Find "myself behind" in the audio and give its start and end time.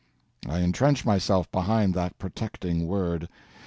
1.05-1.93